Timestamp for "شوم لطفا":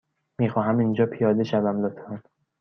1.43-2.23